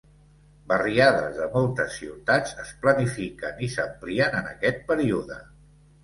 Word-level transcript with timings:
Barriades 0.69 1.33
de 1.41 1.49
moltes 1.57 1.91
ciutats 1.97 2.55
es 2.63 2.71
planifiquen 2.85 3.61
i 3.67 3.69
s'amplien 3.73 4.39
en 4.39 4.49
aquest 4.53 4.81
període. 4.89 5.37